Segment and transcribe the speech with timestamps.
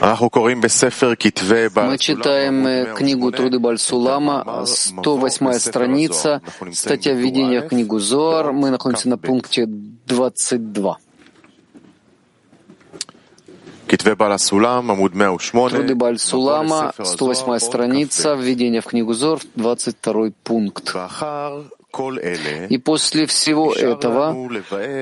[0.00, 6.40] Мы читаем э, книгу Труды Бальсулама, 108 страница,
[6.72, 8.52] статья введения в книгу Зоар.
[8.52, 10.96] Мы находимся на пункте 22.
[15.70, 20.94] Труды Бальсулама, 108 страница, введение в книгу Зор, 22 пункт.
[22.68, 24.32] И после всего этого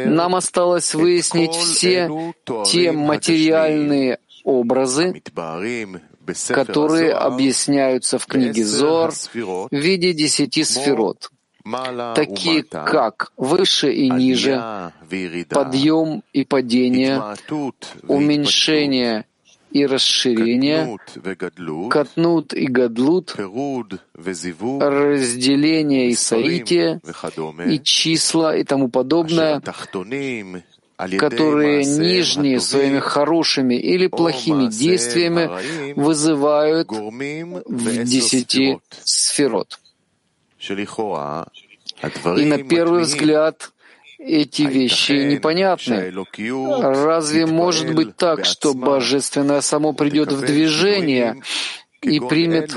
[0.07, 2.33] нам осталось выяснить все
[2.65, 4.19] те материальные
[4.49, 5.23] образы,
[6.49, 11.31] которые объясняются в книге Зор в виде десяти сферот,
[12.15, 14.91] такие как выше и ниже,
[15.51, 17.23] подъем и падение,
[18.09, 19.27] уменьшение
[19.71, 20.97] и расширение,
[21.91, 23.37] катнут и гадлут,
[24.81, 27.03] разделение и соитие,
[27.67, 29.61] и числа и тому подобное,
[30.99, 39.79] которые нижние своими хорошими или плохими действиями вызывают в десяти сферот.
[40.61, 43.71] И на первый взгляд
[44.19, 46.13] эти вещи непонятны.
[46.83, 51.41] Разве может быть так, что Божественное само придет в движение
[52.03, 52.77] и примет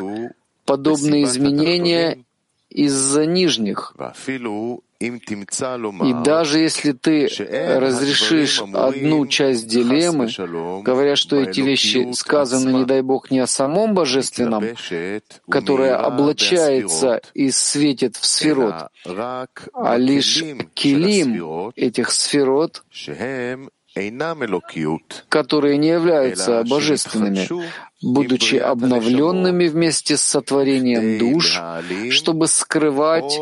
[0.65, 2.19] подобные изменения
[2.69, 3.95] из-за нижних?
[5.01, 7.27] И даже если ты
[7.79, 10.29] разрешишь одну часть дилеммы,
[10.83, 14.63] говоря, что эти вещи сказаны, не дай Бог, не о самом Божественном,
[15.49, 22.83] которое облачается и светит в сферот, а лишь килим этих сферот,
[25.29, 27.47] которые не являются божественными,
[28.01, 31.59] будучи обновленными вместе с сотворением душ,
[32.09, 33.37] чтобы скрывать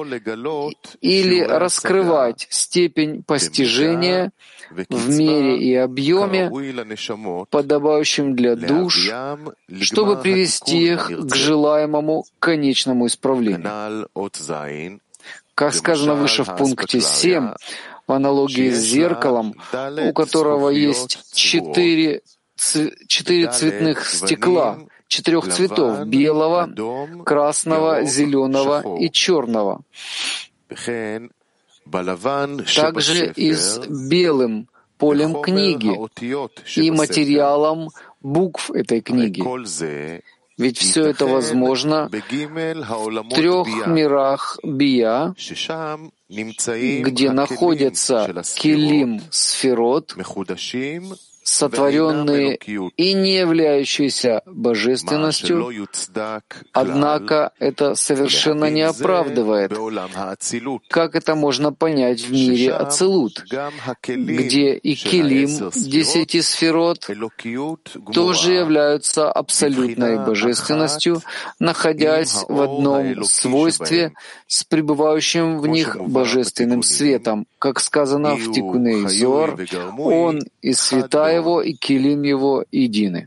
[1.02, 4.32] или раскрывать степень постижения
[4.72, 6.50] в мере и объеме,
[7.50, 9.12] подобающем для душ,
[9.82, 14.08] чтобы привести их к желаемому конечному исправлению.
[15.56, 17.50] Как сказано выше в пункте 7,
[18.10, 19.54] в аналогии с зеркалом,
[20.10, 22.22] у которого есть четыре,
[23.08, 26.74] четыре цветных стекла, четырех цветов— белого,
[27.24, 29.82] красного, зеленого и черного.
[32.76, 35.96] Также и с белым полем книги
[36.80, 37.90] и материалом
[38.22, 39.44] букв этой книги.
[40.58, 45.36] Ведь все это возможно в трех мирах Бия,
[46.30, 50.14] где находятся Килим Сферот,
[51.44, 55.72] сотворенные и не являющиеся божественностью,
[56.74, 59.72] однако это совершенно не оправдывает,
[60.90, 63.44] как это можно понять в мире Ацелут,
[64.06, 67.10] где и Килим десяти сферот
[68.14, 71.22] тоже являются абсолютной божественностью,
[71.60, 74.14] находясь в одном свойстве
[74.48, 79.58] с пребывающим в них божественным светом, как сказано в Тикуней Зор,
[79.98, 83.24] он и святая его и килим его едины.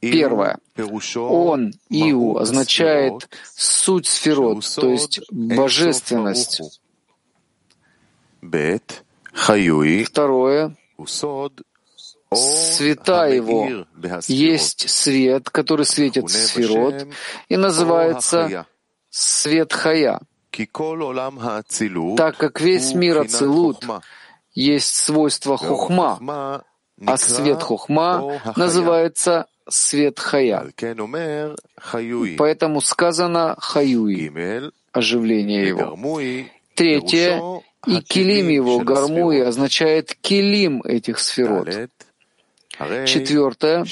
[0.00, 0.58] Первое.
[1.16, 6.80] Он, Иу, означает суть сферот, то есть божественность.
[10.06, 10.76] Второе.
[12.32, 13.86] Света его
[14.28, 17.08] есть свет, который светит в сферот
[17.48, 18.66] и называется
[19.10, 20.20] свет Хая.
[22.16, 23.84] Так как весь мир Ацилут
[24.52, 26.64] есть свойство хухма,
[27.06, 30.66] а свет хухма называется свет хая.
[32.38, 35.96] Поэтому сказано хаюи, оживление его.
[36.74, 41.68] Третье, и килим его, гармуи, означает килим этих сферот.
[43.06, 43.84] Четвертое,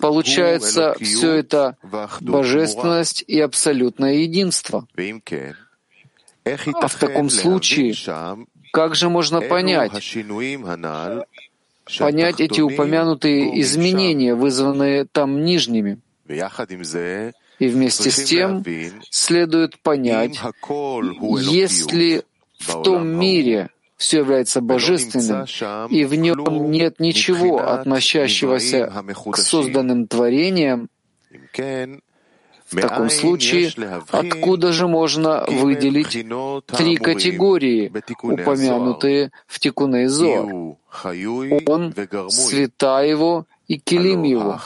[0.00, 1.76] получается все это
[2.20, 4.86] божественность и абсолютное единство.
[6.44, 7.94] А в таком случае
[8.72, 9.92] как же можно понять,
[11.98, 15.98] понять эти упомянутые изменения, вызванные там нижними?
[17.58, 18.64] И вместе с тем
[19.10, 20.38] следует понять,
[21.40, 22.22] если
[22.58, 25.44] в том мире все является божественным,
[25.90, 28.92] и в нем нет ничего, относящегося
[29.32, 30.88] к созданным творениям,
[32.70, 33.72] в таком случае,
[34.10, 36.10] откуда же можно выделить
[36.66, 37.92] три категории,
[38.22, 40.46] упомянутые в Тикуне Зоар?
[41.66, 41.94] Он,
[42.30, 44.60] света его и килим его.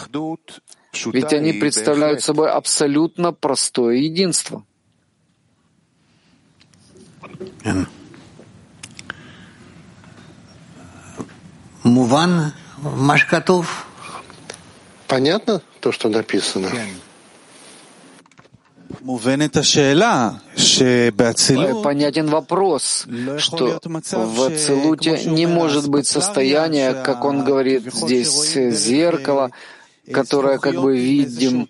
[1.07, 4.65] Ведь они представляют собой абсолютно простое единство.
[11.83, 13.87] Муван Машкатов
[15.09, 16.71] Понятно то, что написано?
[21.83, 23.06] Понятен вопрос,
[23.39, 23.81] что
[24.12, 29.50] в Ацелуте не может быть состояния, как он говорит здесь, зеркало,
[30.11, 31.69] которое как бы видим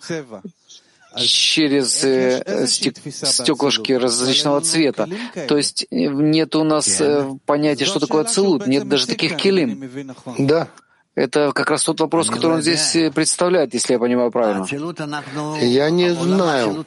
[1.17, 5.09] через э, стеклышки различного цвета.
[5.49, 10.15] То есть нет у нас э, понятия, что такое ацелут, нет даже таких килим.
[10.39, 10.69] Да,
[11.15, 14.67] это как раз тот вопрос, который он здесь э, представляет, если я понимаю правильно.
[15.61, 16.87] Я не знаю.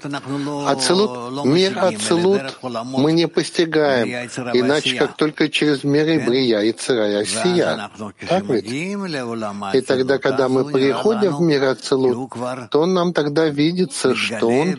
[0.66, 7.26] Ацелут, мир Ацелут мы не постигаем, иначе как только через миры Брия и Цира и
[7.26, 7.92] Сия.
[8.28, 8.66] Так ведь?
[8.72, 12.34] И тогда, когда мы приходим в мир Ацелут,
[12.72, 14.76] то он нам тогда видится, что он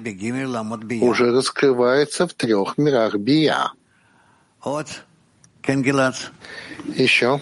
[1.02, 3.70] уже раскрывается в трех мирах Бия.
[6.94, 7.40] Еще.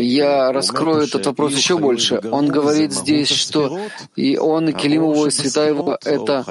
[0.00, 2.20] Я раскрою этот вопрос еще больше.
[2.30, 3.78] Он говорит здесь, что
[4.14, 6.44] и он, и Келим его, и свята его— это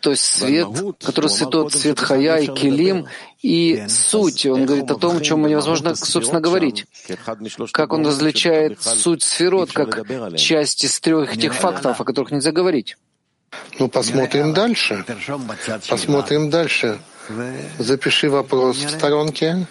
[0.00, 0.68] то есть свет,
[1.02, 3.06] который святой, свет Хая и Келим,
[3.42, 4.46] и суть.
[4.46, 6.86] Он говорит о том, о чем невозможно, собственно, говорить.
[7.72, 12.96] Как он различает суть сферот, как часть из трех этих фактов, о которых нельзя говорить.
[13.78, 15.04] Ну, посмотрим дальше.
[15.88, 16.98] Посмотрим дальше.
[17.78, 19.66] Запиши вопрос в сторонке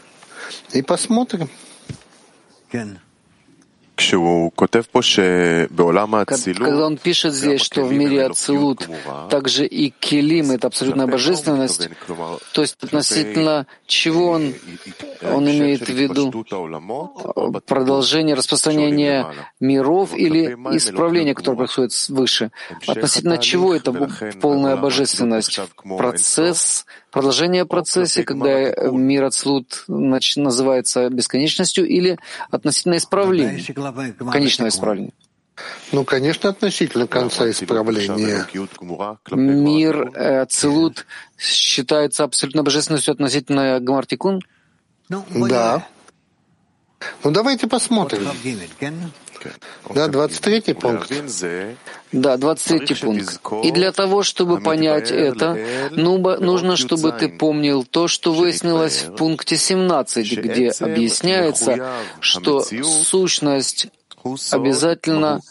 [0.74, 1.50] и посмотрим.
[6.65, 8.88] Когда он пишет здесь, что в мире Ацилут
[9.29, 11.89] также и Келим— это абсолютная божественность,
[12.53, 14.53] то есть относительно чего он,
[15.23, 16.31] он имеет в виду?
[17.65, 19.25] Продолжение распространения
[19.59, 22.51] миров или исправление, которое происходит свыше?
[22.85, 23.91] Относительно чего это
[24.39, 25.59] полная божественность?
[25.97, 26.85] Процесс,
[27.17, 32.17] продолжение процесса, когда мир Ацилут называется бесконечностью, или
[32.51, 33.63] относительно исправления?
[34.31, 35.13] конечного исправления?
[35.91, 38.45] Ну, конечно, относительно конца исправления.
[39.31, 41.05] Мир э, Целут
[41.37, 44.41] считается абсолютно божественностью относительно Гамартикун?
[45.09, 45.87] Да.
[47.27, 48.29] Ну, давайте посмотрим.
[49.94, 51.12] Да, 23 пункт.
[52.13, 53.41] Да, 23 пункт.
[53.65, 55.57] И для того, чтобы понять это,
[55.91, 61.91] ну, нужно, чтобы ты помнил то, что выяснилось в пункте 17, где объясняется,
[62.21, 63.88] что сущность
[64.51, 65.41] обязательно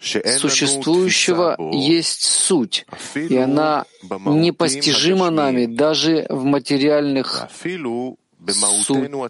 [0.00, 7.48] существующего есть суть, и она непостижима нами даже в материальных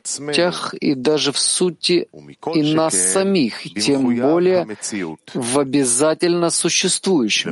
[0.04, 2.08] сутях и даже в сути
[2.54, 4.66] и нас самих, тем более
[5.34, 7.50] в обязательно существующем.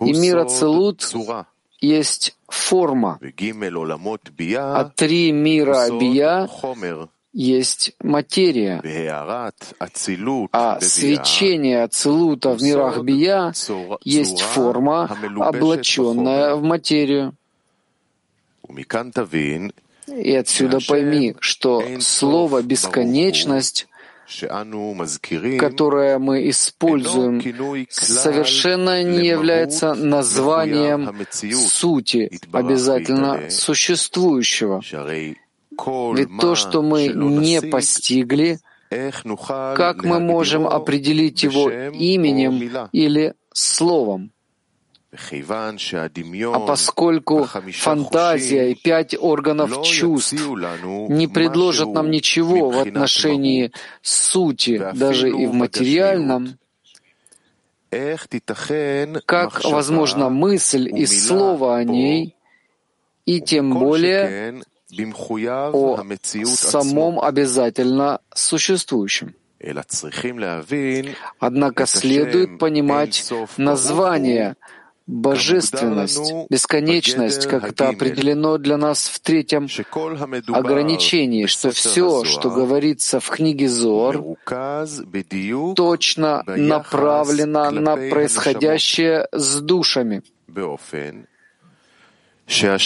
[0.00, 1.14] И мир Ацелут
[1.80, 6.48] есть форма, а три мира Бия
[7.32, 8.80] есть материя,
[10.52, 13.52] а свечение Ацелута в мирах Бия
[14.04, 15.08] есть форма,
[15.40, 17.34] облаченная в материю.
[20.06, 23.86] И отсюда пойми, что слово «бесконечность»
[25.58, 27.42] которое мы используем,
[27.90, 34.80] совершенно не является названием сути обязательно существующего.
[36.16, 44.30] Ведь то, что мы не постигли, как мы можем определить его именем или словом?
[45.16, 55.30] А поскольку фантазия и пять органов чувств не предложат нам ничего в отношении сути, даже
[55.30, 56.58] и в материальном,
[59.26, 62.36] как возможно мысль и слово о ней,
[63.24, 64.62] и тем более
[65.72, 66.04] о
[66.46, 69.34] самом обязательно существующем.
[71.38, 74.56] Однако следует понимать название—
[75.06, 79.68] божественность, бесконечность, как это определено для нас в третьем
[80.48, 84.36] ограничении, что все, что говорится в книге Зор,
[85.76, 90.22] точно направлено на происходящее с душами,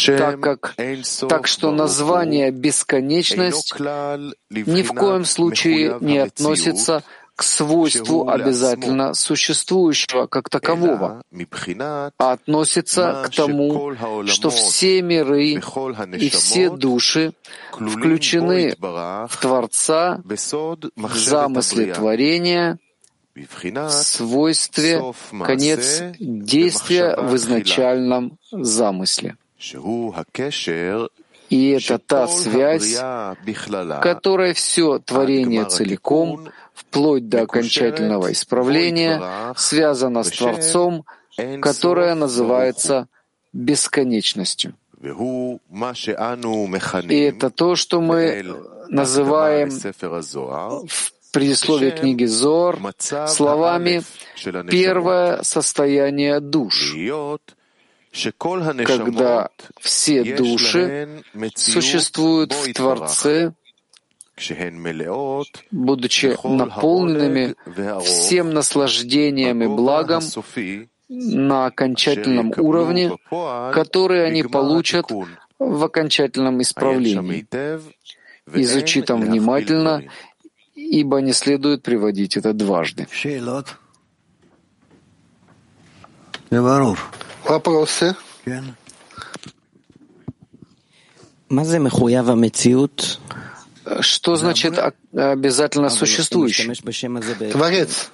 [0.07, 0.77] так как
[1.29, 3.75] так что название «бесконечность»
[4.51, 7.03] ни в коем случае не относится
[7.39, 11.23] к свойству обязательно существующего как такового,
[12.19, 17.35] а относится к тому, что все миры и все души
[17.71, 22.77] включены в Творца, в замысле творения,
[23.37, 25.01] в свойстве
[25.45, 29.37] конец действия в изначальном замысле.
[31.51, 32.97] И это та связь,
[34.03, 41.05] которая все творение целиком, вплоть до окончательного исправления, связана с Творцом,
[41.63, 43.09] которая называется
[43.53, 44.75] бесконечностью.
[45.01, 48.45] И это то, что мы
[48.89, 52.79] называем в предисловии книги Зор
[53.29, 54.03] словами
[54.71, 56.97] «первое состояние душ»,
[58.85, 61.23] когда все души
[61.55, 63.53] существуют в Творце,
[65.71, 67.55] будучи наполненными
[68.05, 70.23] всем наслаждением и благом
[71.09, 73.17] на окончательном уровне,
[73.73, 75.11] который они получат
[75.59, 77.47] в окончательном исправлении.
[78.55, 80.03] Изучи там внимательно,
[80.75, 83.07] ибо не следует приводить это дважды.
[87.49, 88.15] Вопросы?
[94.01, 94.79] Что значит
[95.15, 96.75] обязательно существующий?
[97.51, 98.11] Творец.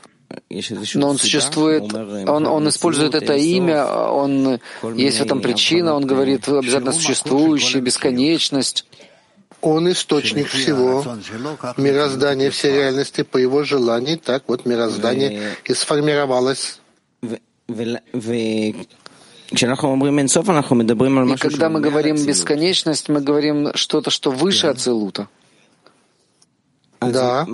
[0.95, 4.61] Но он существует, он, он использует это имя, он
[4.95, 8.87] есть в этом причина, он говорит обязательно существующий, бесконечность.
[9.61, 11.05] Он источник всего.
[11.77, 14.19] Мироздание всей реальности по его желанию.
[14.19, 16.81] Так вот мироздание и сформировалось.
[21.35, 25.29] И когда мы говорим бесконечность, мы говорим что-то, что выше Ацелута.
[27.01, 27.45] Да.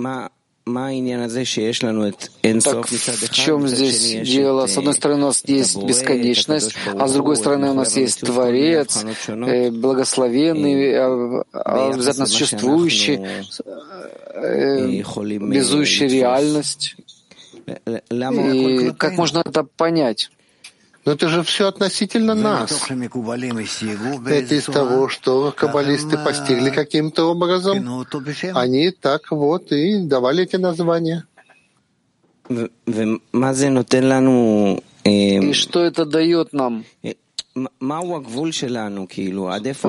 [2.63, 4.67] Так в чем здесь дело?
[4.67, 9.03] С одной стороны, у нас есть бесконечность, а с другой стороны, у нас есть Творец,
[9.27, 13.19] э, благословенный, а, а, обязательно существующий,
[14.35, 15.01] э,
[15.39, 16.95] безующий реальность.
[17.67, 20.29] И как можно это понять?
[21.03, 22.71] Но это же все относительно нас.
[22.89, 28.05] Это из того, что каббалисты постигли каким-то образом.
[28.53, 31.25] Они так вот и давали эти названия.
[35.03, 36.85] И что это дает нам?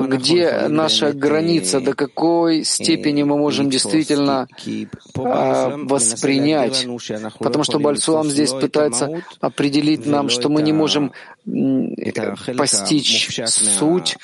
[0.07, 4.47] Где наша граница, до какой степени мы можем действительно
[5.15, 6.85] а, воспринять?
[7.39, 11.13] Потому что Бальсуам здесь пытается определить нам, что мы не можем
[12.57, 14.17] постичь суть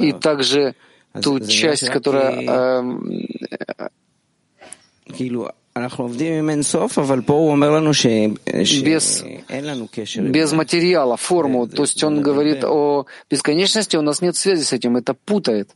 [0.00, 0.74] и также
[1.22, 2.80] ту часть, которая
[8.84, 9.24] без,
[10.30, 11.66] без материала, форму.
[11.66, 15.70] То есть он говорит о бесконечности, у нас нет связи с этим, это путает.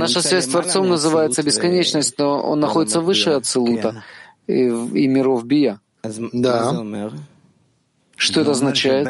[0.00, 4.04] Наша связь с Творцом называется бесконечность, но он находится выше Ацелута
[4.46, 5.80] и, и миров Бия.
[6.32, 6.72] Да.
[8.22, 9.04] Что это означает?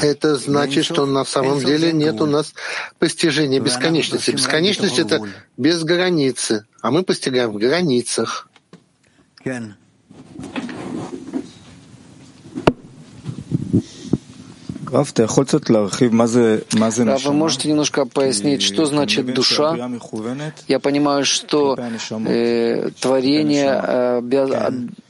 [0.00, 2.54] Это значит, что на самом деле нет у нас
[3.00, 4.30] постижения бесконечности.
[4.30, 8.48] Бесконечность— это без границы, а мы постигаем в границах.
[17.08, 19.90] Рав, вы можете немножко пояснить, что значит душа?
[20.68, 24.18] Я понимаю, что э, творение э,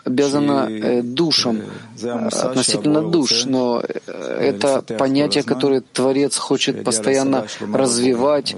[0.04, 1.62] обязано э, душам,
[2.00, 8.54] э, относительно душ, но это понятие, которое Творец хочет постоянно развивать,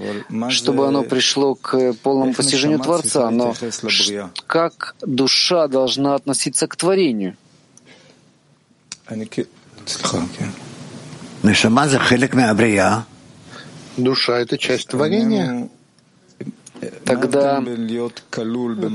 [0.49, 3.31] чтобы оно пришло к полному постижению Творца.
[3.31, 3.55] Но
[4.45, 7.35] как душа должна относиться к творению?
[13.97, 15.69] Душа— это часть творения.
[17.05, 17.63] Тогда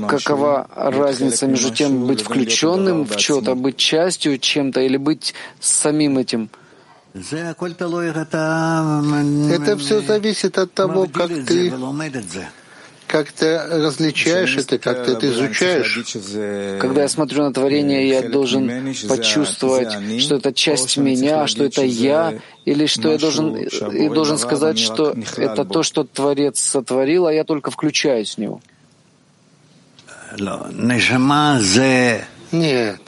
[0.07, 6.49] какова разница между тем быть включенным в что-то, быть частью чем-то или быть самим этим?
[7.13, 7.55] Это
[9.77, 11.73] все зависит от того, как ты
[13.11, 15.99] как ты различаешь это, как ты это изучаешь.
[16.79, 22.39] Когда я смотрю на творение, я должен почувствовать, что это часть меня, что это я,
[22.63, 27.43] или что я должен, и должен сказать, что это то, что Творец сотворил, а я
[27.43, 28.61] только включаюсь в него.
[32.53, 33.01] Нет.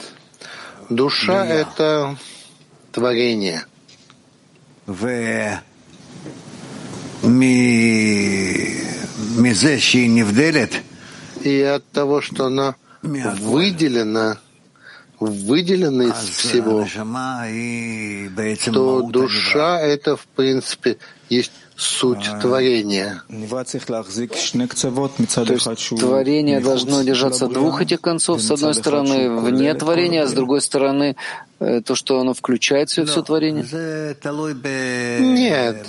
[0.90, 2.16] Душа— это
[2.92, 3.64] творение.
[11.42, 14.38] И от того, что она выделена,
[15.20, 16.86] выделена из всего,
[18.72, 20.96] то душа— это, в принципе,
[21.28, 23.22] есть суть творения.
[25.46, 25.64] То есть
[26.06, 28.40] творение должно держаться двух этих концов.
[28.40, 31.16] С одной стороны, вне творения, а с другой стороны,
[31.58, 33.64] э, то, что оно включает все, все творение?
[35.20, 35.86] Нет.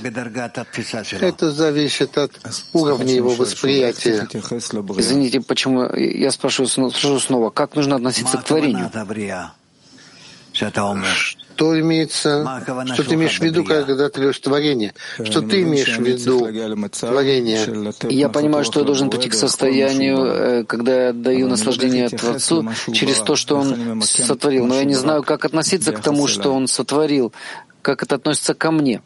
[1.21, 2.31] Это зависит от
[2.73, 4.27] уровня его восприятия.
[5.01, 8.89] Извините, почему я спрашиваю, спрашиваю снова, как нужно относиться к творению?
[11.55, 12.61] Что имеется,
[12.93, 14.93] что ты имеешь в виду, когда ты говоришь творение?
[15.23, 16.39] Что ты имеешь в виду
[16.91, 17.93] творение?
[18.09, 23.19] Я понимаю, что я должен прийти к состоянию, э, когда я даю наслаждение Творцу через
[23.21, 24.65] то, что Он сотворил.
[24.65, 27.31] Но я не знаю, как относиться к тому, что Он сотворил,
[27.81, 29.01] как это относится ко мне.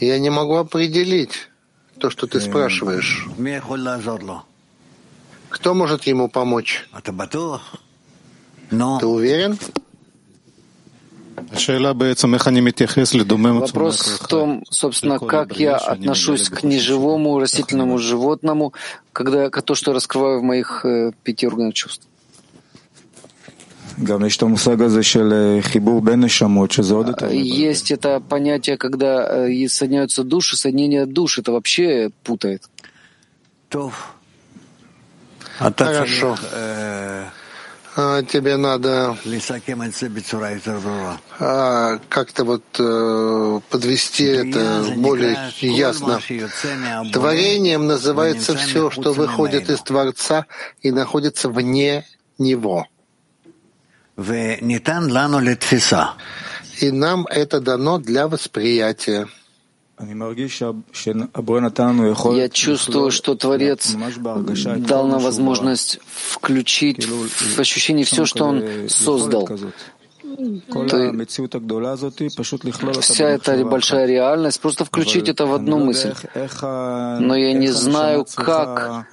[0.00, 1.51] Я не могу определить
[2.02, 3.28] то, что ты спрашиваешь.
[5.48, 6.88] Кто может ему помочь?
[8.98, 9.56] Ты уверен?
[13.60, 18.72] Вопрос в том, собственно, как я отношусь к неживому растительному животному,
[19.12, 22.08] когда то, что раскрываю в моих э, пяти органах чувств.
[27.32, 32.62] Есть это понятие, когда э, соединяются души, соединение душ, это вообще путает.
[35.94, 36.36] Хорошо.
[37.94, 39.18] А, тебе надо
[41.38, 46.18] а, как-то вот э, подвести это более ясно.
[47.12, 50.46] Творением называется все, что выходит из Творца
[50.80, 52.06] и находится вне
[52.38, 52.86] Него.
[56.80, 59.28] И нам это дано для восприятия.
[60.00, 60.08] Я
[62.48, 63.94] чувствую, что Творец
[64.78, 69.48] дал нам возможность включить в ощущение все, что Он создал.
[73.00, 76.14] вся эта большая реальность, просто включить это в одну мысль.
[76.34, 79.06] Но я не знаю, как,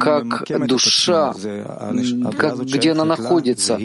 [0.00, 1.34] как душа,
[2.36, 3.78] как, где она находится.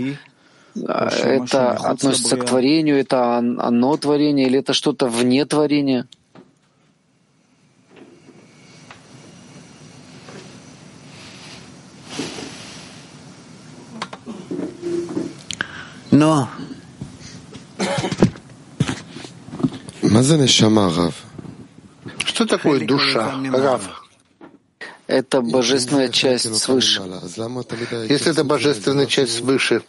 [0.88, 6.08] А, это относится к творению, это оно творение или это что-то вне творения?
[16.10, 16.48] Но
[22.26, 24.04] что такое душа, Рав?
[25.08, 27.02] Это божественная часть свыше.
[28.10, 29.82] Если это божественная часть свыше,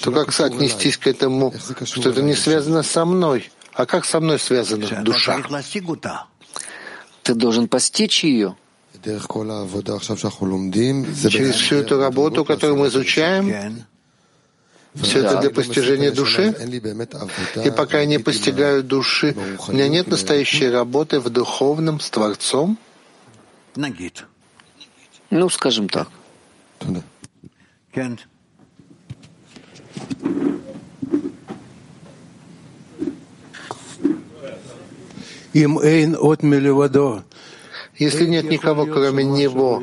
[0.00, 1.52] то как соотнестись к этому,
[1.84, 3.50] что это не связано со мной?
[3.74, 5.42] А как со мной связана душа?
[7.22, 8.56] Ты должен постичь ее.
[11.30, 13.84] Через всю эту работу, которую мы изучаем,
[14.94, 16.54] все это для постижения души.
[17.64, 19.34] И пока я не постигаю души,
[19.68, 22.78] у меня нет настоящей работы в духовном с Творцом.
[25.30, 26.08] Ну, скажем так.
[37.98, 39.82] Если нет никого, кроме Него,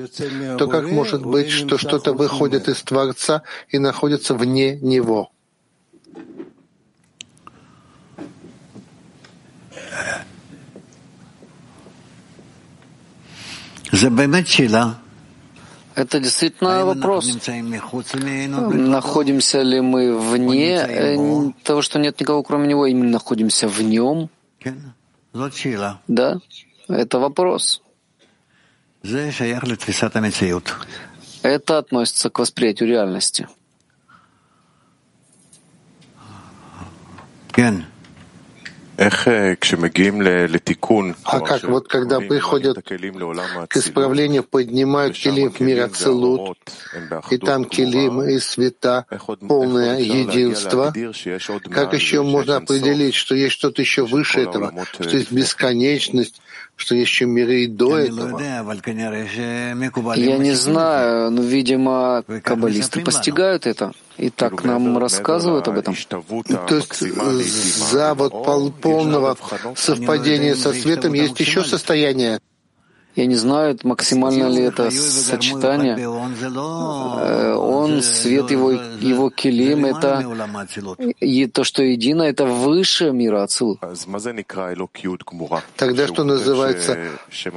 [0.58, 5.32] то как может быть, что что-то выходит из Творца и находится вне Него?
[13.92, 15.09] Это
[16.20, 17.26] действительно вопрос.
[18.74, 24.30] Находимся ли мы вне э, того, что нет никого, кроме него, или находимся в нем?
[26.08, 26.40] Да,
[26.88, 27.82] это вопрос.
[31.42, 33.48] Это относится к восприятию реальности.
[41.24, 46.58] А как вот когда приходят к исправлению, поднимают килим в мир Ацелут,
[47.32, 49.06] и там килим и света,
[49.48, 50.94] полное единство,
[51.72, 56.42] как еще можно определить, что есть что-то еще выше этого, что есть бесконечность,
[56.80, 58.42] что есть еще миры и до этого?
[60.16, 63.92] Я не знаю, но, видимо, каббалисты постигают это.
[64.18, 65.94] И так нам рассказывают об этом.
[65.94, 68.46] То есть за вот
[68.82, 69.38] полного
[69.76, 72.40] совпадения со светом есть еще состояние.
[73.16, 75.98] Я не знаю, максимально ли это сочетание.
[75.98, 80.24] Э, он, свет его, его килим, это
[81.20, 83.80] и то, что едино, это выше мира Ацилут.
[85.76, 86.98] Тогда что называется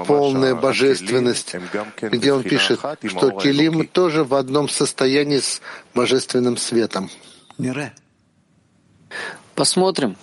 [0.07, 1.55] полная божественность,
[2.01, 5.61] где он пишет, что килим тоже в одном состоянии с
[5.95, 7.11] божественным светом.
[9.55, 10.17] Посмотрим.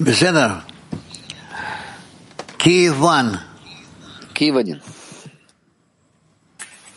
[0.00, 0.64] Беседа.
[2.62, 3.40] Киев Ван.
[4.34, 4.80] Киев один.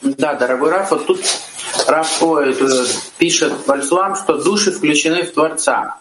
[0.04, 1.20] Да, дорогой Раф, вот тут
[1.88, 2.86] Раф Поэт э,
[3.18, 5.98] пишет Вальслам, что души включены в Творца.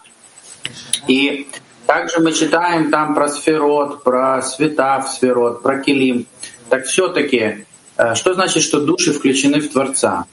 [1.07, 1.47] И
[1.87, 6.27] также мы читаем там про сферот, про света в сферот, про килим.
[6.69, 7.65] Так все-таки,
[7.97, 10.25] э, что значит, что души включены в Творца?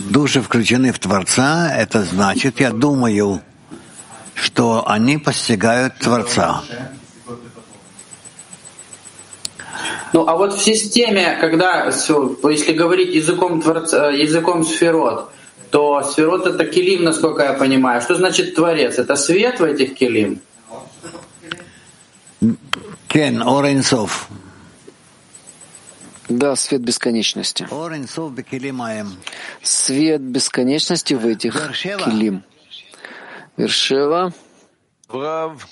[0.00, 3.40] Души включены в Творца, это значит, я думаю,
[4.36, 6.62] что они постигают Творца.
[10.12, 15.32] Ну, а вот в системе, когда, если говорить языком, творца, языком сферот,
[15.70, 18.00] то сферот— это килим, насколько я понимаю.
[18.02, 18.98] Что значит Творец?
[18.98, 20.40] Это свет в этих килим?
[23.08, 24.28] Кен, Оренсов.
[26.28, 27.66] Да, свет бесконечности.
[29.62, 31.72] Свет бесконечности в этих
[32.04, 32.42] килим.
[33.56, 34.32] Вершева.
[35.08, 35.68] Рав,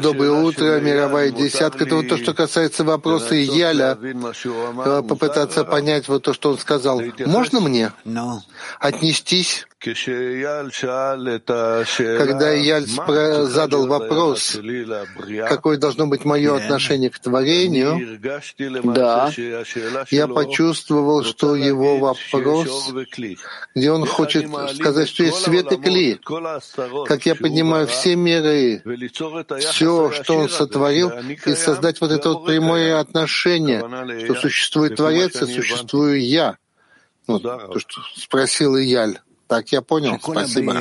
[0.00, 1.84] доброе утро, мировая десятка.
[1.84, 3.98] Это вот то, что касается вопроса Яля,
[5.02, 7.00] попытаться понять вот то, что он сказал.
[7.24, 7.92] Можно мне
[8.78, 9.66] отнестись
[12.18, 12.86] когда Яль
[13.48, 14.56] задал вопрос,
[15.48, 18.20] какое должно быть мое отношение к творению,
[18.94, 19.32] да,
[20.10, 22.92] я почувствовал, что его вопрос,
[23.74, 26.20] где он хочет сказать, что есть свет и кли,
[27.06, 28.82] как я понимаю все миры,
[29.58, 31.10] все, что он сотворил,
[31.44, 33.80] и создать вот это вот прямое отношение,
[34.24, 36.56] что существует Творец и существую я.
[37.26, 39.18] Вот, то, что спросил Ияль.
[39.52, 40.18] Так я понял.
[40.18, 40.72] Спасибо.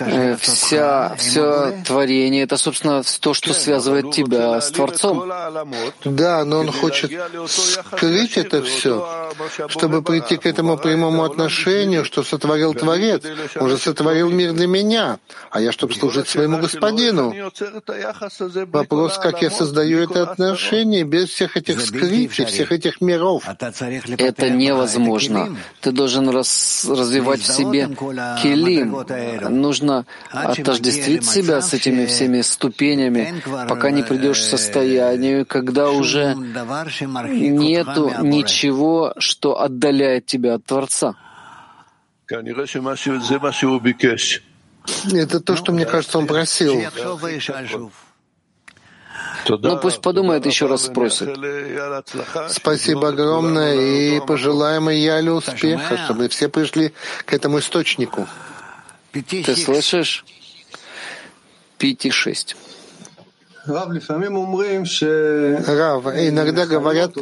[0.00, 5.30] Э, вся, все творение— это, собственно, то, что связывает тебя с Творцом.
[6.04, 7.12] Да, но он хочет
[7.46, 9.32] скрыть это все,
[9.68, 13.22] чтобы прийти к этому прямому отношению, что сотворил Творец.
[13.54, 15.20] Он же сотворил мир для меня,
[15.52, 17.32] а я, чтобы служить своему господину.
[18.72, 23.44] Вопрос, как я создаю это отношение без всех этих скрытий, всех этих миров.
[23.46, 25.56] Это невозможно.
[25.80, 27.88] Ты должен раз, развивать развивать в себе
[28.42, 29.04] килим.
[29.60, 38.12] Нужно отождествить себя с этими всеми ступенями, пока не придешь к состоянию, когда уже нету
[38.22, 41.14] ничего, что отдаляет тебя от Творца.
[45.12, 46.80] Это то, что, мне кажется, он просил.
[49.48, 51.28] Ну, пусть подумает, еще раз спросит.
[52.48, 56.92] Спасибо огромное и пожелаем Ялю успеха, чтобы все пришли
[57.24, 58.26] к этому источнику.
[59.12, 60.24] Ты слышишь?
[61.78, 62.56] Пяти шесть.
[63.66, 63.94] Рав,
[66.06, 67.12] иногда говорят,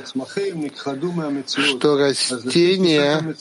[1.46, 3.34] что растения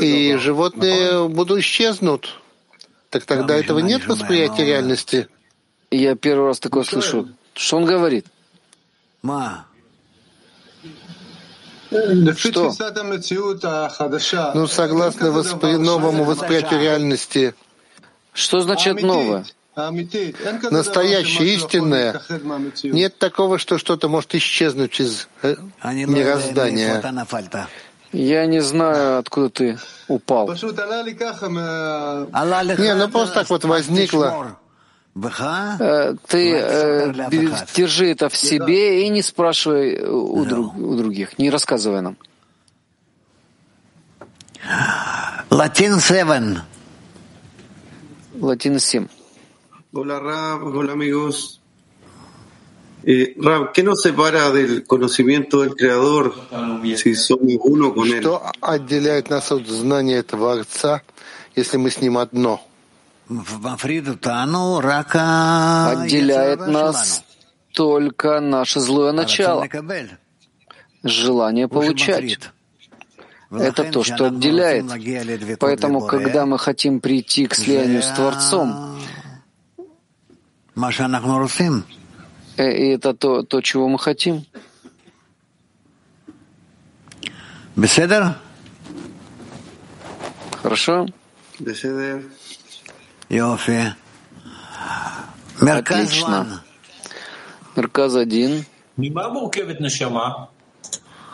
[0.00, 2.40] и животные будут исчезнут.
[3.10, 5.28] Так тогда этого нет восприятия реальности?
[5.90, 7.28] Я первый раз такое слышу.
[7.54, 8.26] Что он говорит?
[12.36, 12.72] Что?
[14.54, 15.76] Ну, согласно воспри...
[15.76, 17.54] новому восприятию реальности.
[18.32, 19.44] Что значит новое?
[20.70, 22.20] Настоящее, истинное.
[22.82, 27.02] Нет такого, что что-то может исчезнуть из э, мироздания.
[28.12, 30.48] Я не знаю, откуда ты упал.
[30.48, 30.54] Не,
[32.94, 34.56] ну просто так вот возникло.
[35.14, 37.12] Э, ты э,
[37.74, 42.16] держи это в себе и не спрашивай у, друг, у других, не рассказывай нам.
[45.50, 46.56] Латин 7.
[48.40, 49.08] Латин 7.
[49.92, 51.60] Hola Rab, hola amigos.
[53.04, 56.34] Eh, Rab, ¿qué nos separa del conocimiento del Creador
[56.96, 58.22] si somos uno con Él?
[58.22, 61.02] Что отделяет нас от знания Творца,
[61.54, 62.62] если мы с Ним одно?
[65.92, 67.24] Отделяет нас
[67.72, 69.66] только наше злое начало,
[71.02, 72.38] желание получать.
[73.50, 74.86] Это то, что отделяет.
[75.58, 78.98] Поэтому, когда мы хотим прийти к слиянию с Творцом,
[82.56, 84.46] э, и это то, то чего мы хотим.
[87.76, 88.38] Беседа?
[90.62, 91.06] Хорошо?
[96.04, 96.62] Отлично.
[97.74, 98.66] Мерказ один.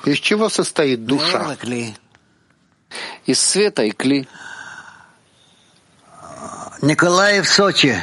[0.04, 1.56] Из чего состоит душа?
[3.26, 4.28] Из света и кли.
[6.82, 7.96] Николаев, Сочи.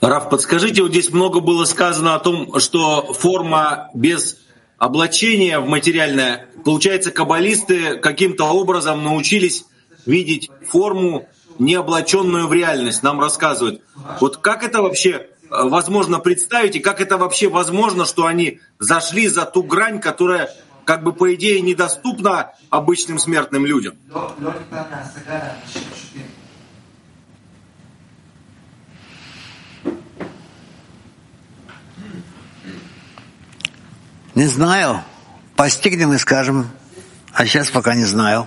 [0.00, 4.38] Раф, подскажите, вот здесь много было сказано о том, что форма без
[4.78, 9.66] облачения в материальное, получается, каббалисты каким-то образом научились
[10.06, 13.82] видеть форму, не облаченную в реальность, нам рассказывают.
[14.20, 19.28] Вот как это вообще э, возможно представить, и как это вообще возможно, что они зашли
[19.28, 20.50] за ту грань, которая
[20.84, 23.96] как бы по идее недоступна обычным смертным людям?
[34.34, 35.02] Не знаю.
[35.56, 36.70] Постигнем и скажем.
[37.32, 38.46] А сейчас пока не знаю.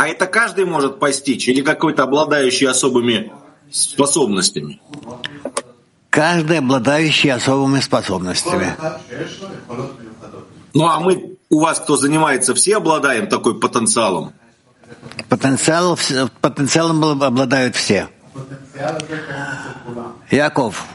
[0.00, 3.30] А это каждый может постичь или какой-то обладающий особыми
[3.70, 4.80] способностями?
[6.08, 8.74] Каждый обладающий особыми способностями.
[10.72, 14.32] Ну а мы, у вас кто занимается, все обладаем такой потенциалом?
[15.28, 15.98] Потенциал,
[16.40, 18.08] потенциалом обладают все.
[20.30, 20.86] Яков,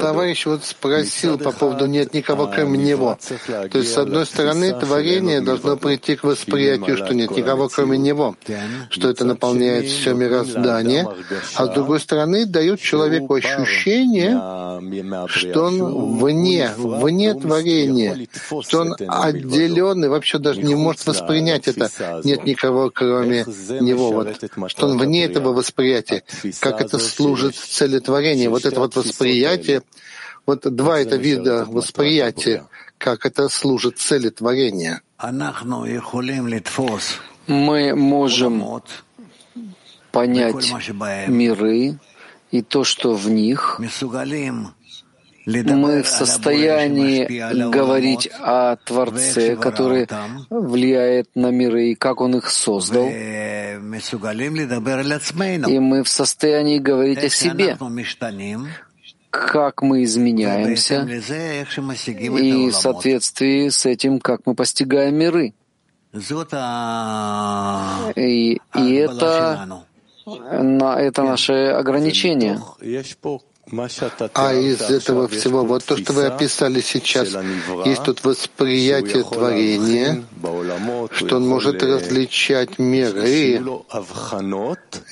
[0.00, 3.18] Товарищ вот спросил по поводу «нет никого, кроме него».
[3.46, 8.36] То есть, с одной стороны, творение должно прийти к восприятию, что нет никого, кроме него,
[8.90, 11.06] что это наполняет все мироздание,
[11.54, 14.32] а с другой стороны, дает человеку ощущение,
[15.28, 18.26] что он вне, вне творения,
[18.62, 21.90] что он отделенный, вообще даже не может воспринять это.
[22.24, 23.44] Нет никого, кроме
[23.80, 24.10] него.
[24.10, 24.36] Вот,
[24.68, 26.22] что он вне этого восприятия.
[26.70, 28.50] Как это служит цели творения.
[28.50, 29.82] Вот это вот восприятие,
[30.46, 32.66] вот два это вида восприятия,
[32.98, 35.02] как это служит цели творения.
[37.46, 38.82] Мы можем
[40.12, 40.72] понять
[41.28, 41.98] миры
[42.50, 43.80] и то, что в них,
[45.46, 50.06] мы в состоянии говорить о Творце, который
[50.50, 53.08] влияет на миры и как Он их создал.
[53.08, 53.78] И
[55.78, 57.78] мы в состоянии говорить о себе,
[59.30, 65.54] как мы изменяемся, и в соответствии с этим, как мы постигаем миры.
[68.16, 69.84] И, и это,
[70.26, 72.60] это наше ограничение.
[74.34, 77.28] А из этого всего, вот то, что вы описали сейчас,
[77.84, 80.24] есть тут восприятие творения,
[81.12, 83.62] что он может различать миры,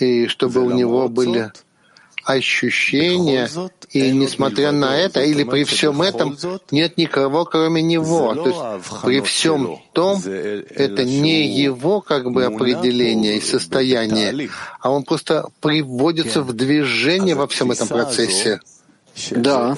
[0.00, 1.52] и чтобы у него были
[2.28, 3.48] ощущения,
[3.90, 6.36] и несмотря на это, или при всем этом,
[6.70, 8.34] нет никого, кроме него.
[8.34, 15.04] То есть при всем том, это не его как бы определение и состояние, а он
[15.04, 18.60] просто приводится в движение во всем этом процессе.
[19.30, 19.76] Да.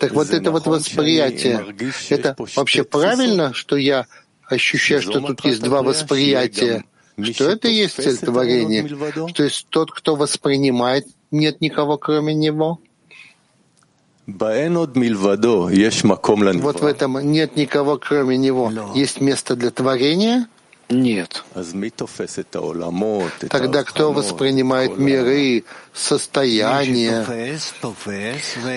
[0.00, 1.76] Так вот это вот восприятие,
[2.08, 4.06] это вообще правильно, что я
[4.46, 6.82] ощущаю, что тут есть два восприятия?
[7.22, 8.88] Что это и есть цель творения?
[9.28, 12.78] Что есть тот, кто воспринимает нет никого, кроме него?
[16.62, 18.70] Вот в этом нет никого, кроме него.
[18.94, 20.46] Есть место для творения?
[20.90, 21.44] Нет.
[23.48, 25.64] Тогда кто воспринимает миры,
[25.94, 27.24] состояния?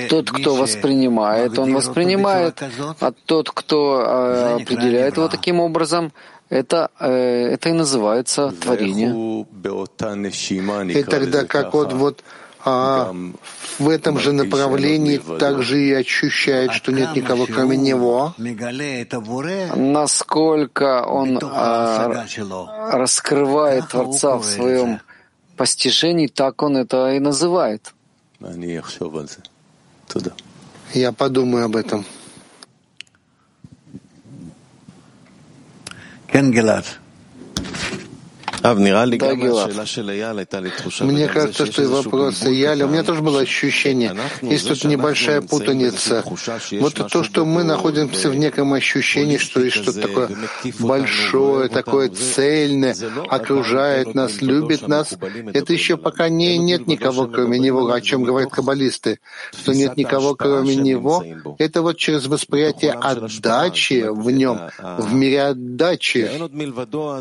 [0.10, 2.62] Тот, кто воспринимает, он воспринимает,
[3.00, 6.14] а тот, кто э, определяет его таким образом,
[6.50, 7.10] это, э,
[7.54, 9.46] это и называется творение.
[10.92, 12.24] И тогда как вот, вот
[12.66, 13.14] а
[13.80, 18.34] в этом же направлении также и ощущает, что нет никого, кроме него.
[19.76, 22.26] Насколько он а,
[22.92, 25.00] раскрывает Творца в своем
[25.58, 27.94] постижении, так он это и называет.
[30.94, 32.06] Я подумаю об этом.
[36.32, 36.52] Кен
[39.36, 39.74] Гелад.
[41.02, 46.24] Мне кажется, что и вопрос Яля, у меня тоже было ощущение, есть тут небольшая путаница.
[46.80, 50.30] Вот то, что мы находимся в неком ощущении, что есть что-то такое
[50.80, 52.96] большое, такое цельное,
[53.30, 55.14] окружает нас, любит нас,
[55.54, 59.20] это еще пока не, нет никого, кроме него, о чем говорят каббалисты,
[59.52, 61.24] что нет никого, кроме него.
[61.60, 66.30] Это вот через восприятие отдачи в нем, в мире отдачи.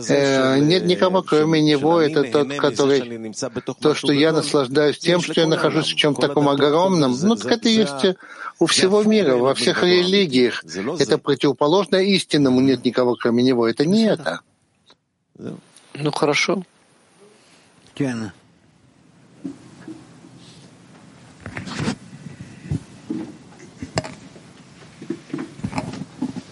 [0.08, 3.31] Э, нет никого, кроме него, это тот, который...
[3.81, 7.69] То, что я наслаждаюсь тем, что я нахожусь в чем-то таком огромном, ну, так это
[7.69, 8.17] есть
[8.59, 10.63] у всего мира, во всех религиях.
[10.99, 13.67] Это противоположно истинному, нет никого, кроме него.
[13.67, 14.41] Это не это.
[15.93, 16.63] Ну, хорошо.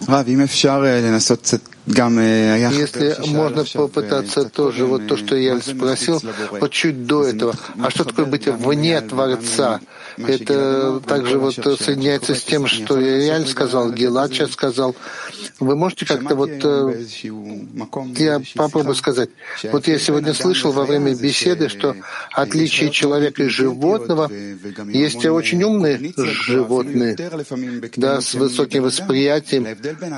[0.08, 6.71] רב, אם אפשר לנסות קצת если можно попытаться тоже, вот то, что я спросил, вот
[6.71, 9.79] чуть до этого, а что такое быть вне Творца?
[10.17, 14.95] Это также вот соединяется с тем, что Яль сказал, Гилад сейчас сказал.
[15.59, 16.49] Вы можете как-то вот...
[16.63, 17.05] Э,
[18.17, 19.29] я попробую сказать.
[19.71, 21.95] Вот я сегодня слышал во время беседы, что
[22.33, 24.29] отличие человека и животного
[24.91, 27.15] есть очень умные животные,
[27.95, 29.67] да, с высоким восприятием,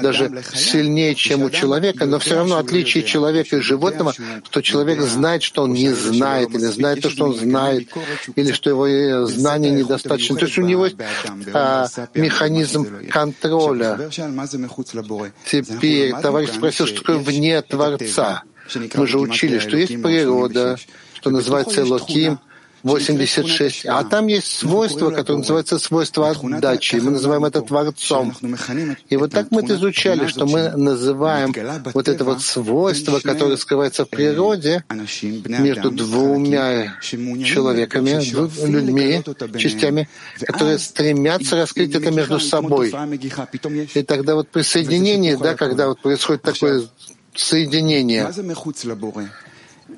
[0.01, 4.13] даже сильнее, чем у человека, но все равно отличие человека и животного,
[4.43, 7.89] что человек знает, что он не знает, или знает то, что он знает,
[8.35, 10.35] или что его э, знания недостаточно.
[10.35, 10.97] То есть у него есть
[11.53, 14.09] а, механизм контроля.
[15.45, 18.43] Теперь товарищ спросил, что такое вне Творца.
[18.95, 20.77] Мы же учили, что есть природа,
[21.13, 22.39] что называется Локим—
[22.83, 23.85] 86.
[23.85, 26.95] А там есть свойство, которое называется свойство отдачи.
[26.97, 28.33] Мы называем это Творцом.
[29.09, 31.53] И вот так мы это изучали, что мы называем
[31.93, 38.21] вот это вот свойство, которое скрывается в природе между двумя человеками,
[38.67, 39.23] людьми,
[39.57, 40.09] частями,
[40.45, 42.93] которые стремятся раскрыть это между собой.
[43.93, 46.83] И тогда вот при соединении, да, когда вот происходит такое
[47.33, 48.29] соединение,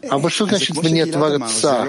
[0.09, 1.87] а вот что значит вне Творца?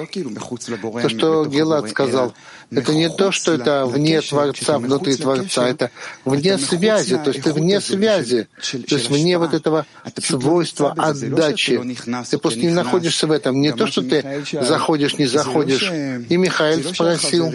[1.03, 2.35] То, что Гелат сказал,
[2.71, 5.91] это не то, что это вне Творца, внутри Творца, это
[6.25, 9.87] вне связи, то есть ты вне связи, то есть вне вот этого
[10.19, 11.81] свойства отдачи.
[12.31, 13.61] Ты просто не находишься в этом.
[13.61, 15.91] Не то, что ты заходишь, не заходишь.
[16.29, 17.53] И Михаил спросил,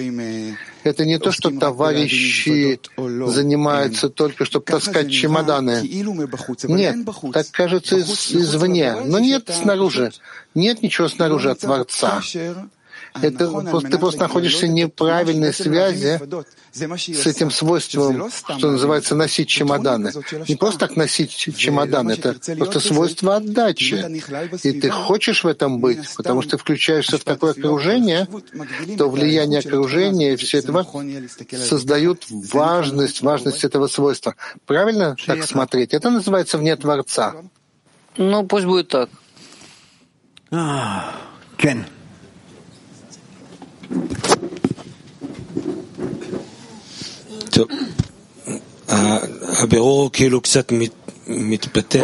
[0.83, 5.81] это не то, что товарищи занимаются только, чтобы таскать чемоданы.
[6.75, 6.95] Нет,
[7.33, 8.95] так кажется из, извне.
[9.05, 10.11] Но нет снаружи.
[10.55, 12.21] Нет ничего снаружи от Творца.
[13.21, 16.19] Это просто, ты просто находишься в неправильной связи
[16.73, 20.11] с этим свойством, что называется носить чемоданы.
[20.47, 23.95] Не просто так носить чемоданы, это просто свойство отдачи.
[24.63, 28.27] И ты хочешь в этом быть, потому что ты включаешься в такое окружение,
[28.97, 30.85] то влияние окружения и все это
[31.57, 34.35] создают важность, важность этого свойства.
[34.65, 35.93] Правильно так смотреть?
[35.93, 37.35] Это называется вне Творца.
[38.17, 39.09] Ну, пусть будет так.
[41.57, 41.85] Кен.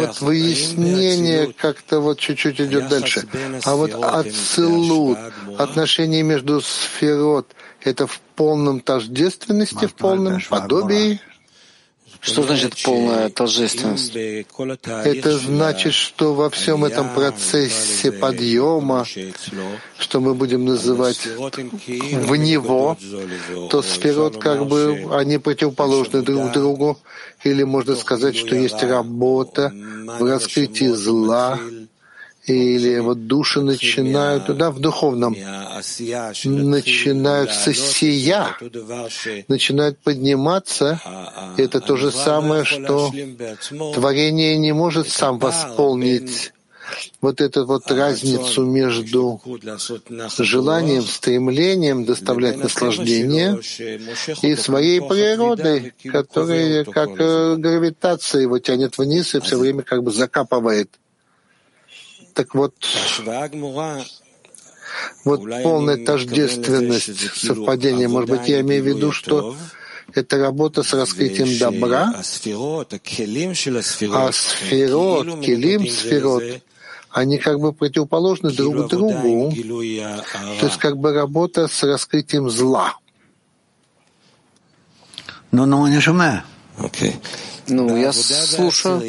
[0.08, 3.26] Вот выяснение как-то вот чуть-чуть идет дальше.
[3.64, 5.18] А вот ацелут,
[5.58, 7.48] отношения между сферот,
[7.82, 11.20] это в полном тождественности, в полном подобии?
[12.20, 14.14] Что значит полная торжественность?
[14.14, 19.04] Это значит, что во всем этом процессе подъема,
[19.98, 22.96] что мы будем называть в него,
[23.70, 26.98] то сферот как бы они противоположны друг другу,
[27.44, 29.72] или можно сказать, что есть работа
[30.18, 31.58] в раскрытии зла,
[32.52, 35.34] или вот души начинают, да, в духовном,
[36.44, 38.56] начинают со сия,
[39.48, 41.00] начинают подниматься.
[41.56, 43.12] Это то же самое, что
[43.94, 46.52] творение не может сам восполнить.
[47.20, 49.40] вот эту вот разницу между
[50.38, 53.60] желанием, стремлением доставлять наслаждение
[54.42, 60.10] и своей природой, которая как э, гравитация его тянет вниз и все время как бы
[60.10, 60.90] закапывает.
[62.38, 62.72] Так вот,
[65.24, 68.06] вот полная тождественность, совпадение.
[68.06, 69.56] Может быть, я имею в виду, что
[70.14, 72.94] это работа с раскрытием добра, а сферот,
[75.40, 76.44] келим, сферот,
[77.10, 79.52] они как бы противоположны друг другу.
[80.60, 82.94] То есть как бы работа с раскрытием зла.
[85.50, 85.98] Ну, ну, не
[87.66, 89.02] Ну, я слушаю.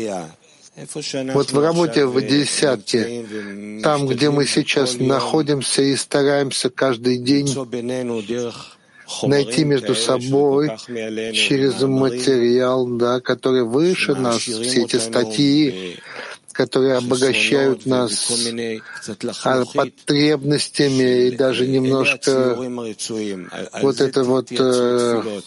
[1.33, 3.25] Вот в работе в десятке,
[3.83, 7.47] там, где мы сейчас находимся и стараемся каждый день
[9.23, 10.71] найти между собой
[11.33, 15.97] через материал, да, который выше нас, все эти статьи,
[16.51, 18.29] которые обогащают нас
[19.73, 22.55] потребностями и даже немножко
[23.81, 25.41] вот это вот э,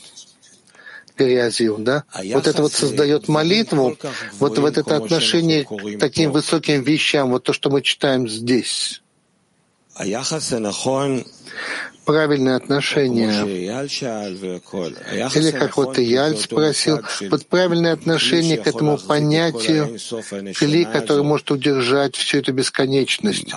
[1.17, 2.05] грязью, да?
[2.33, 3.97] Вот это вот создает молитву,
[4.39, 9.03] вот в это отношение к таким высоким вещам, вот то, что мы читаем здесь.
[12.05, 13.69] Правильное отношение.
[15.37, 17.01] Или как вот Ияль спросил,
[17.31, 19.99] вот правильное отношение к этому понятию
[20.55, 23.53] кли, который может удержать всю эту бесконечность.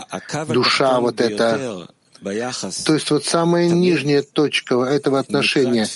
[0.49, 1.87] Душа вот эта,
[2.21, 5.87] то есть вот самая нижняя точка этого отношения,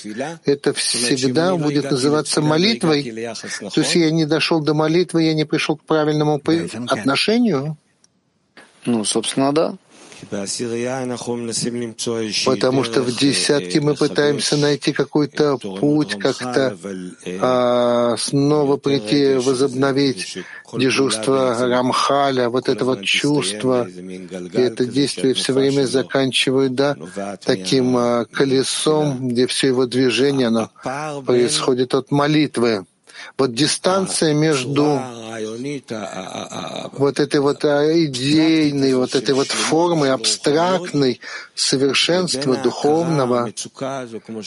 [0.46, 3.04] это всегда будет называться молитвой.
[3.04, 6.42] То есть я не дошел до молитвы, я не пришел к правильному
[6.88, 7.78] отношению.
[8.86, 9.76] Ну, собственно, да.
[12.46, 16.78] Потому что в десятке мы пытаемся найти какой-то путь, как-то
[17.42, 20.38] а, снова прийти, возобновить
[20.74, 26.96] дежурство Рамхаля, вот это вот чувство, и это действие все время заканчивают, да,
[27.44, 30.70] таким а, колесом, где все его движение, оно
[31.26, 32.86] происходит от молитвы.
[33.38, 35.02] Вот дистанция между
[36.94, 41.20] вот этой вот идейной, вот этой вот формой абстрактной
[41.56, 43.52] совершенства духовного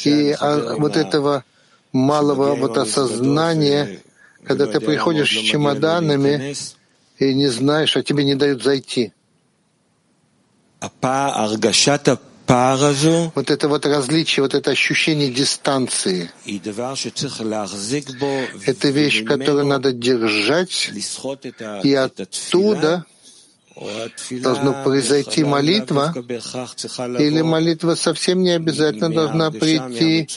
[0.04, 1.44] и а, вот этого
[1.92, 4.00] малого вот осознания,
[4.44, 6.54] когда ты приходишь с чемоданами
[7.18, 9.12] и не знаешь, а тебе не дают зайти.
[13.34, 16.30] Вот это вот различие, вот это ощущение дистанции,
[18.66, 20.90] это вещь, которую надо держать,
[21.82, 23.05] и оттуда
[24.30, 26.12] должна произойти молитва,
[27.18, 30.28] или молитва совсем не обязательно должна прийти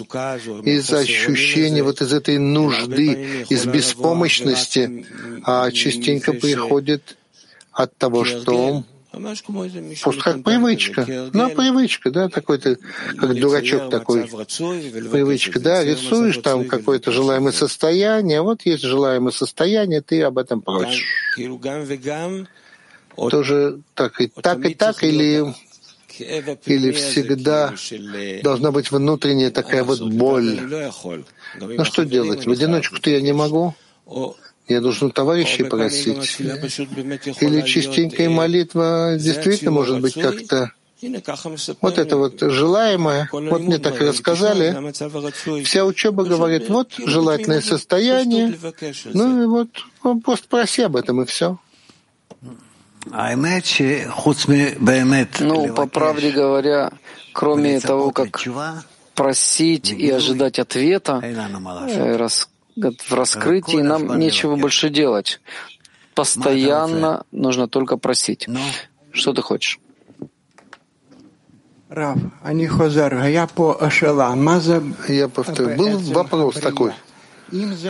[0.63, 5.05] из ощущения вот из этой нужды, из беспомощности,
[5.43, 7.17] а частенько приходит
[7.71, 8.83] от того, что
[10.03, 11.05] Просто как привычка.
[11.33, 12.77] Ну, привычка, да, такой-то,
[13.17, 14.23] как дурачок такой.
[14.27, 21.05] Привычка, да, рисуешь там какое-то желаемое состояние, вот есть желаемое состояние, ты об этом просишь.
[23.15, 25.45] Тоже так и так, и так, или
[26.65, 27.73] или всегда
[28.41, 30.59] должна быть внутренняя такая вот боль.
[31.59, 32.45] Ну что делать?
[32.45, 33.73] В одиночку-то я не могу.
[34.67, 36.39] Я должен товарищей просить.
[36.39, 40.71] Или частенькая молитва действительно может быть как-то.
[41.81, 44.91] вот это вот желаемое, вот мне так и рассказали.
[45.63, 48.57] Вся учеба говорит, вот желательное состояние,
[49.13, 49.69] ну и вот
[50.03, 51.59] ну, просто проси об этом и все.
[55.39, 56.91] Ну, по правде говоря,
[57.33, 58.41] кроме того, как
[59.13, 65.39] просить и ожидать ответа, э, рас в раскрытии нам нечего больше делать.
[66.13, 68.47] Постоянно нужно только просить.
[69.11, 69.79] Что ты хочешь?
[75.07, 76.93] Я повторю, был вопрос такой.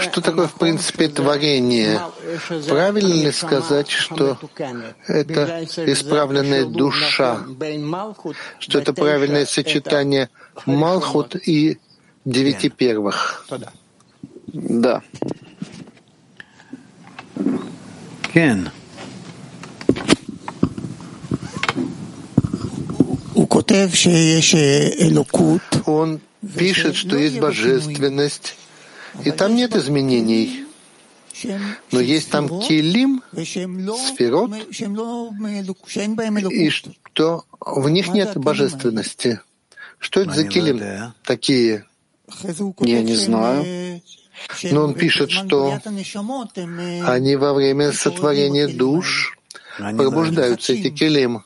[0.02, 2.02] Что такое, в принципе, творение?
[2.68, 4.38] Правильно ли сказать, что
[5.08, 7.40] это исправленная душа,
[8.60, 10.30] что это правильное сочетание
[10.66, 11.80] Малхут и
[12.26, 13.46] девяти первых?
[13.50, 13.72] Да.
[18.34, 18.70] Кен.
[25.86, 26.22] Он
[26.58, 28.56] пишет, что есть божественность,
[29.26, 30.66] и там нет изменений.
[31.92, 34.52] Но есть там килим, сферот,
[36.50, 39.42] и что в них нет божественности.
[40.00, 41.86] Что это за килим такие?
[42.80, 44.02] Я не знаю.
[44.64, 45.80] Но он пишет, что
[47.06, 49.38] они во время сотворения душ
[49.78, 51.44] пробуждаются, эти келим.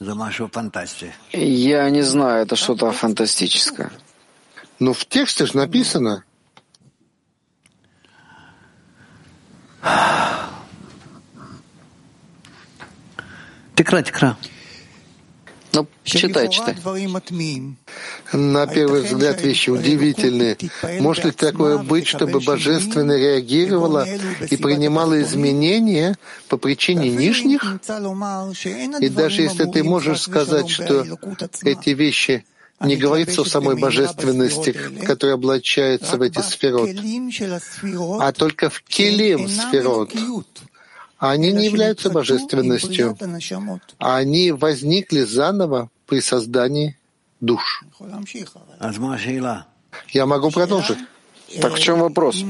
[1.31, 3.91] Я не знаю, это что-то фантастическое.
[4.79, 6.23] Но в тексте же написано.
[13.75, 14.37] Тикра, тикра.
[15.71, 16.75] Ну, читай, читай.
[18.33, 20.57] На первый взгляд вещи удивительные.
[20.99, 24.07] Может ли такое быть, чтобы Божественное реагировало
[24.49, 26.17] и принимало изменения
[26.47, 27.63] по причине нижних?
[28.99, 31.05] И даже если ты можешь сказать, что
[31.63, 32.45] эти вещи
[32.81, 36.89] не говорится о самой божественности, которая облачается в эти сферот,
[38.21, 40.13] а только в келим сферот,
[41.19, 43.17] они не являются божественностью.
[43.97, 46.97] Они возникли заново при создании
[47.41, 47.83] душ.
[50.09, 50.97] Я могу продолжить.
[51.61, 52.43] Так в чем вопрос?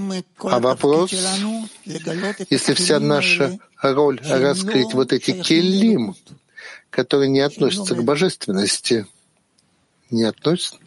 [0.43, 1.11] А вопрос,
[2.49, 6.15] если вся наша роль раскрыть вот эти келим,
[6.89, 9.07] которые не относятся к божественности,
[10.11, 10.77] не относятся?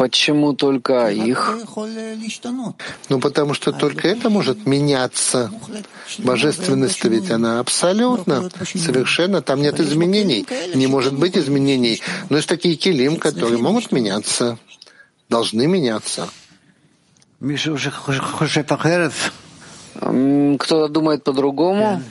[0.00, 1.58] Почему только их?
[3.10, 5.52] Ну, потому что только это может меняться.
[6.16, 12.00] Божественность ведь она абсолютно, совершенно, там нет изменений, не может быть изменений.
[12.30, 14.58] Но есть такие килим, которые могут меняться,
[15.28, 16.30] должны меняться.
[19.96, 22.02] Кто-то думает по-другому?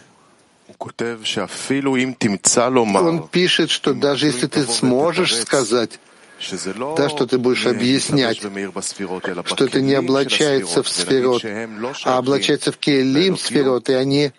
[3.02, 6.00] Он пишет, что даже если ты сможешь сказать,
[6.98, 11.44] да, что ты будешь объяснять, что это не облачается в сферот,
[12.06, 14.32] а облачается в келим сферот, и они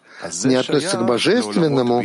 [0.44, 2.05] не относятся к божественному,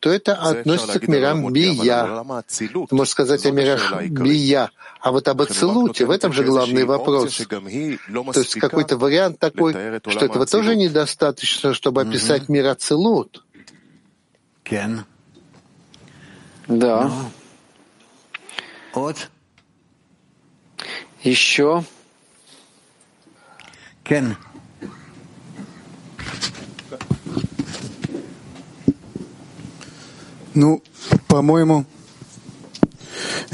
[0.00, 2.24] то это относится к мирам бия.
[2.58, 4.70] Ты можешь сказать о мирах бия.
[5.00, 7.36] А вот об Ацелуте, в этом же главный вопрос.
[7.36, 13.44] То есть какой-то вариант такой, что этого тоже недостаточно, чтобы описать мир Ацелут.
[16.66, 17.10] Да.
[18.98, 19.30] Вот.
[21.22, 21.84] Еще.
[24.02, 24.36] Кен.
[30.54, 30.82] Ну,
[31.28, 31.86] по-моему,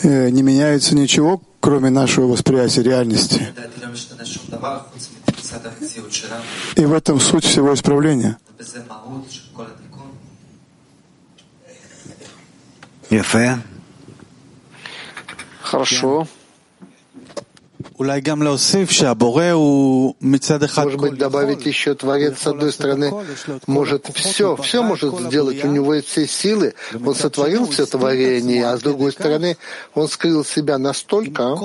[0.03, 3.47] э, не меняется ничего, кроме нашего восприятия реальности.
[6.76, 8.38] И в этом суть всего исправления.
[15.75, 16.27] Хорошо.
[20.85, 23.12] Может быть, добавить еще Творец, с одной стороны,
[23.66, 28.77] может все, все может сделать, у него есть все силы, он сотворил все творение, а
[28.77, 29.57] с другой стороны,
[29.95, 31.57] он скрыл себя настолько,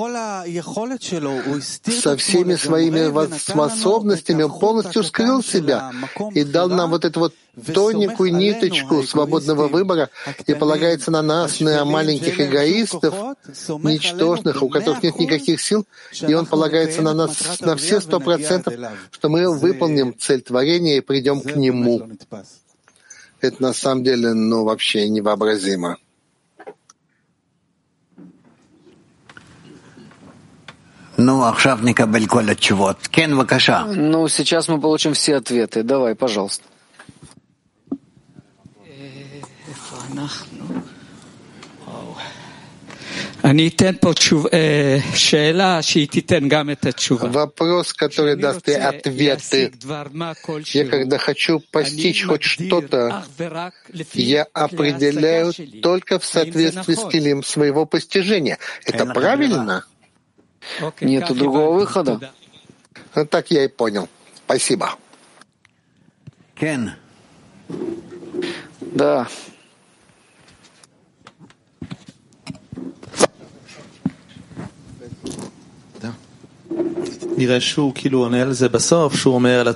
[1.90, 5.90] со всеми своими способностями, он полностью скрыл себя
[6.34, 10.10] и дал нам вот это вот тоненькую ниточку свободного выбора
[10.46, 13.14] и полагается на нас, на маленьких эгоистов,
[13.82, 15.86] ничтожных, у которых нет никаких сил,
[16.20, 18.74] и он полагается на нас на все сто процентов,
[19.10, 22.08] что мы выполним цель творения и придем к нему.
[23.40, 25.96] Это на самом деле, ну, вообще невообразимо.
[31.16, 31.52] Ну, а
[33.86, 35.82] ну, сейчас мы получим все ответы.
[35.82, 36.64] Давай, пожалуйста.
[47.32, 49.72] Вопрос, который даст и ответы.
[50.72, 53.24] Я когда хочу постичь хоть что-то,
[54.12, 55.52] я определяю
[55.82, 58.58] только в соответствии с килим своего постижения.
[58.84, 59.84] Это правильно?
[61.00, 62.32] Нету другого выхода.
[63.14, 64.08] Ну, так я и понял.
[64.44, 64.94] Спасибо.
[66.54, 66.92] Кен.
[68.80, 69.26] Да.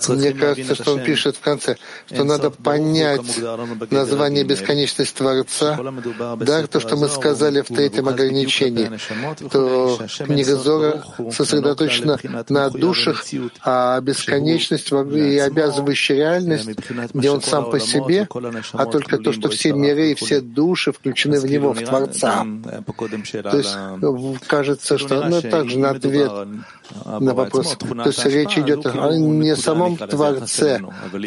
[0.09, 1.77] Мне кажется, что он пишет в конце,
[2.07, 3.39] что надо понять
[3.91, 5.79] название бесконечность Творца.
[6.41, 8.91] Да, то, что мы сказали в третьем ограничении,
[9.51, 12.19] то книга Зора сосредоточена
[12.49, 13.25] на душах,
[13.63, 16.71] а бесконечность и обязывающая реальность,
[17.13, 18.29] где он сам по себе,
[18.73, 22.47] а только то, что все миры и все души включены в него, в Творца.
[23.43, 23.77] То есть
[24.47, 26.31] кажется, что ну, также на ответ
[27.05, 27.77] на вопрос.
[27.77, 30.81] То есть речь идет о не самом Творце,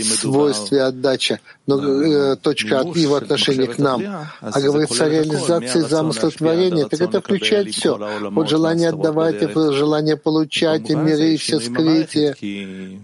[0.03, 4.01] свойстве отдачи, но э, точка от его отношения к нам,
[4.39, 7.95] а говорится о реализации замысла творения, так это включает все.
[7.95, 12.35] От желания отдавать, и желание получать, и миры, и все скрытие.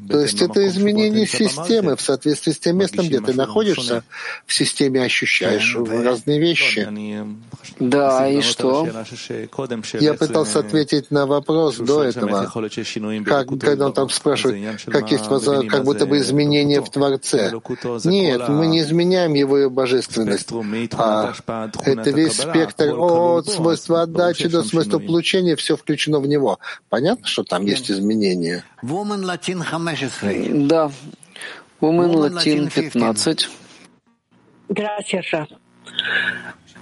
[0.10, 4.04] То есть это изменение системы в соответствии с тем местом, где ты находишься.
[4.46, 6.88] В системе ощущаешь разные вещи.
[7.80, 8.88] Да, и что?
[10.00, 12.53] Я пытался ответить на вопрос до этого
[13.26, 15.26] как, когда он там спрашивает, как есть
[15.70, 17.52] как будто бы изменения в Творце.
[18.06, 20.50] Нет, мы не изменяем его божественность,
[20.94, 21.34] а
[21.84, 26.60] это весь спектр от свойства отдачи до свойства получения, все включено в него.
[26.90, 28.64] Понятно, что там есть изменения?
[28.82, 30.92] Да.
[31.82, 33.50] Woman Latin 15.
[34.70, 35.50] Gracias, Rab.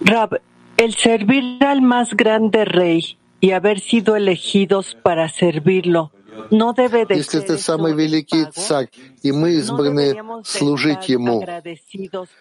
[0.01, 0.39] Rab,
[0.77, 6.11] el servir al más grande rey y haber sido elegidos para servirlo.
[6.49, 8.87] Если это самый великий царь,
[9.21, 10.15] и мы избраны
[10.45, 11.45] служить ему,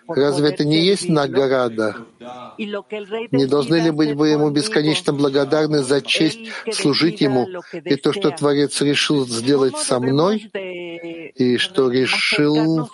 [0.07, 1.97] разве это не есть награда?
[2.57, 6.39] Не должны ли быть вы ему бесконечно благодарны за честь
[6.73, 10.51] служить ему и то, что Творец решил сделать со мной,
[11.35, 12.89] и что решил...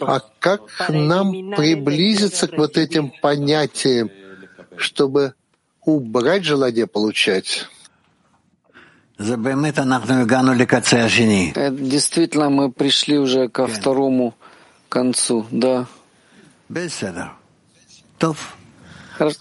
[0.00, 4.10] А как нам приблизиться к вот этим понятиям,
[4.76, 5.34] чтобы
[5.84, 7.66] убрать желание получать.
[11.70, 14.34] Действительно, мы пришли уже ко второму
[14.88, 15.86] концу, да.
[19.18, 19.38] Хорошо.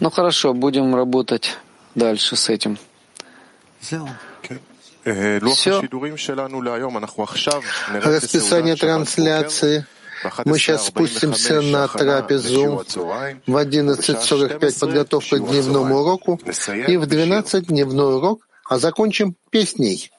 [0.00, 1.58] Ну хорошо, будем работать
[1.94, 2.76] дальше с этим.
[3.80, 4.08] Все.
[7.92, 9.86] Расписание трансляции.
[10.45, 12.83] Мы сейчас спустимся на трапезу
[13.45, 16.39] в 11.45 подготовка к дневному уроку
[16.87, 20.11] и в 12 дневной урок, а закончим песней.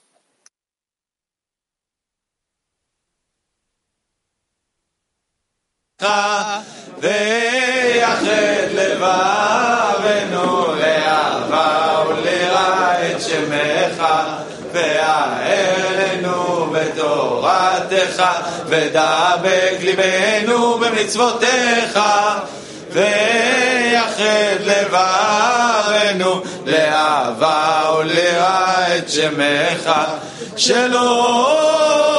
[7.01, 8.23] ויחד
[8.75, 10.52] לבבנו
[16.86, 18.24] בתורתך
[18.68, 22.00] ודבק ליבנו במצוותיך
[22.92, 29.92] ויחד לבבנו לאהבה ולרע את שמך.
[30.58, 32.13] שלא